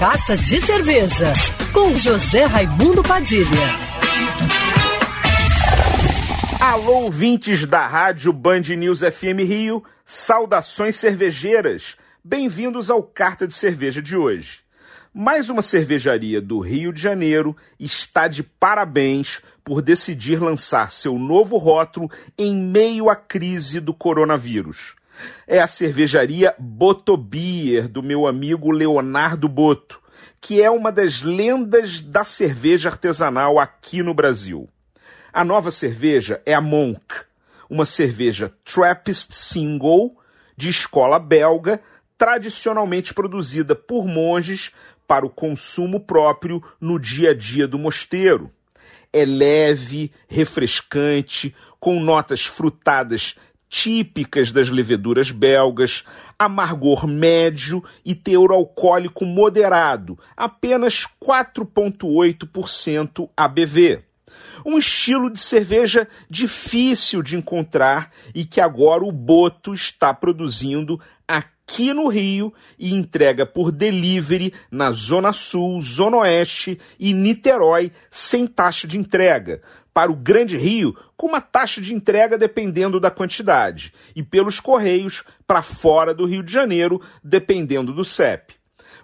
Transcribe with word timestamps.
Carta 0.00 0.34
de 0.34 0.62
Cerveja, 0.62 1.30
com 1.74 1.94
José 1.94 2.46
Raimundo 2.46 3.02
Padilha. 3.02 3.44
Alô, 6.58 7.02
ouvintes 7.02 7.66
da 7.66 7.86
Rádio 7.86 8.32
Band 8.32 8.62
News 8.78 9.00
FM 9.00 9.44
Rio, 9.46 9.84
saudações 10.02 10.96
cervejeiras. 10.96 11.98
Bem-vindos 12.24 12.88
ao 12.88 13.02
Carta 13.02 13.46
de 13.46 13.52
Cerveja 13.52 14.00
de 14.00 14.16
hoje. 14.16 14.60
Mais 15.12 15.50
uma 15.50 15.60
cervejaria 15.60 16.40
do 16.40 16.60
Rio 16.60 16.94
de 16.94 17.02
Janeiro 17.02 17.54
está 17.78 18.26
de 18.26 18.42
parabéns 18.42 19.42
por 19.62 19.82
decidir 19.82 20.42
lançar 20.42 20.90
seu 20.90 21.18
novo 21.18 21.58
rótulo 21.58 22.10
em 22.38 22.56
meio 22.56 23.10
à 23.10 23.16
crise 23.16 23.80
do 23.80 23.92
coronavírus. 23.92 24.94
É 25.46 25.60
a 25.60 25.66
cervejaria 25.66 26.54
Botobier, 26.58 27.88
do 27.88 28.02
meu 28.02 28.26
amigo 28.26 28.70
Leonardo 28.70 29.48
Boto, 29.48 30.00
que 30.40 30.62
é 30.62 30.70
uma 30.70 30.90
das 30.90 31.20
lendas 31.20 32.00
da 32.00 32.24
cerveja 32.24 32.88
artesanal 32.88 33.58
aqui 33.58 34.02
no 34.02 34.14
Brasil. 34.14 34.68
A 35.32 35.44
nova 35.44 35.70
cerveja 35.70 36.40
é 36.44 36.54
a 36.54 36.60
Monk, 36.60 37.14
uma 37.68 37.84
cerveja 37.84 38.52
Trappist 38.64 39.32
Single 39.32 40.16
de 40.56 40.68
escola 40.68 41.18
belga, 41.18 41.80
tradicionalmente 42.18 43.14
produzida 43.14 43.74
por 43.74 44.06
monges 44.06 44.72
para 45.06 45.24
o 45.24 45.30
consumo 45.30 46.00
próprio 46.00 46.62
no 46.80 46.98
dia 46.98 47.30
a 47.30 47.34
dia 47.34 47.66
do 47.66 47.78
mosteiro. 47.78 48.50
É 49.12 49.24
leve, 49.24 50.12
refrescante, 50.28 51.54
com 51.80 51.98
notas 51.98 52.44
frutadas 52.44 53.34
típicas 53.70 54.50
das 54.50 54.68
leveduras 54.68 55.30
belgas, 55.30 56.04
amargor 56.36 57.06
médio 57.06 57.84
e 58.04 58.14
teor 58.14 58.50
alcoólico 58.50 59.24
moderado, 59.24 60.18
apenas 60.36 61.06
4,8% 61.24 63.30
ABV. 63.36 64.02
Um 64.66 64.76
estilo 64.76 65.30
de 65.30 65.38
cerveja 65.38 66.08
difícil 66.28 67.22
de 67.22 67.36
encontrar 67.36 68.10
e 68.34 68.44
que 68.44 68.60
agora 68.60 69.04
o 69.04 69.12
Boto 69.12 69.72
está 69.72 70.12
produzindo 70.12 71.00
aqui 71.70 71.94
no 71.94 72.08
Rio 72.08 72.52
e 72.76 72.92
entrega 72.92 73.46
por 73.46 73.70
delivery 73.70 74.52
na 74.70 74.90
Zona 74.90 75.32
Sul, 75.32 75.80
Zona 75.80 76.18
Oeste 76.18 76.80
e 76.98 77.14
Niterói 77.14 77.92
sem 78.10 78.44
taxa 78.44 78.88
de 78.88 78.98
entrega. 78.98 79.62
Para 79.94 80.10
o 80.10 80.16
Grande 80.16 80.56
Rio, 80.56 80.96
com 81.16 81.28
uma 81.28 81.40
taxa 81.40 81.80
de 81.80 81.94
entrega 81.94 82.36
dependendo 82.36 82.98
da 82.98 83.10
quantidade, 83.10 83.92
e 84.14 84.22
pelos 84.22 84.58
Correios 84.58 85.22
para 85.46 85.62
fora 85.62 86.12
do 86.12 86.24
Rio 86.26 86.42
de 86.42 86.52
Janeiro, 86.52 87.00
dependendo 87.22 87.92
do 87.92 88.04
CEP. 88.04 88.54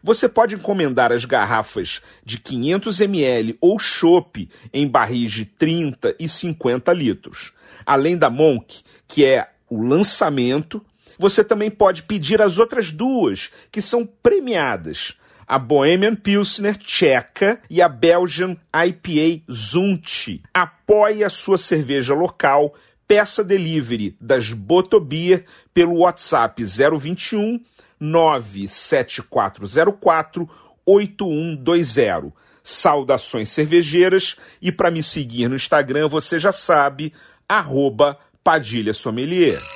Você 0.03 0.29
pode 0.29 0.55
encomendar 0.55 1.13
as 1.13 1.25
garrafas 1.25 2.01
de 2.25 2.39
500 2.39 3.01
ml 3.01 3.57
ou 3.61 3.79
chopp 3.79 4.49
em 4.73 4.89
barris 4.89 5.33
de 5.33 5.45
30 5.45 6.17
e 6.19 6.29
50 6.29 6.93
litros. 6.93 7.53
Além 7.85 8.17
da 8.17 8.31
Monk, 8.31 8.83
que 9.07 9.25
é 9.25 9.51
o 9.69 9.83
lançamento, 9.83 10.85
você 11.19 11.45
também 11.45 11.71
pode 11.71 12.03
pedir 12.03 12.43
as 12.43 12.59
outras 12.59 12.93
duas, 12.93 13.51
que 13.71 13.81
são 13.81 14.05
premiadas. 14.05 15.17
A 15.47 15.59
Bohemian 15.59 16.15
Pilsner 16.17 16.77
tcheca 16.77 17.61
e 17.71 17.81
a 17.81 17.89
Belgian 17.89 18.57
IPA 18.75 19.45
Zunti. 19.51 20.43
Apoie 20.53 21.23
a 21.23 21.31
sua 21.31 21.57
cerveja 21.57 22.15
local, 22.15 22.75
peça 23.07 23.45
delivery 23.45 24.17
das 24.21 24.53
Botobier 24.53 25.45
pelo 25.73 25.99
WhatsApp 25.99 26.65
021 26.65 27.61
97404 28.01 30.51
8120. 30.85 32.33
Saudações 32.63 33.51
cervejeiras 33.51 34.37
e 34.61 34.73
para 34.73 34.91
me 34.91 35.03
seguir 35.03 35.49
no 35.49 35.55
Instagram, 35.55 36.09
você 36.09 36.41
já 36.41 36.51
sabe, 36.51 37.13
arroba 37.49 38.19
Padilha 38.43 38.93
Sommelier. 38.93 39.76